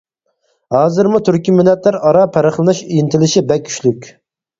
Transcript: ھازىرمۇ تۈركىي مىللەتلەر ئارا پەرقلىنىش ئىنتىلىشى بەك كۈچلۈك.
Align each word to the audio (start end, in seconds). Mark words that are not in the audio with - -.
ھازىرمۇ 0.75 1.19
تۈركىي 1.27 1.53
مىللەتلەر 1.57 1.97
ئارا 2.07 2.23
پەرقلىنىش 2.37 2.81
ئىنتىلىشى 2.87 3.45
بەك 3.53 3.63
كۈچلۈك. 3.69 4.09